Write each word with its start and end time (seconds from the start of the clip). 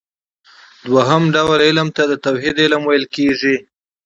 دوهم 0.89 1.23
ډول 1.35 1.59
علم 1.67 1.87
ته 1.95 2.03
د 2.11 2.13
توحيد 2.25 2.55
علم 2.63 2.81
ويل 2.85 3.05
کېږي. 3.15 3.55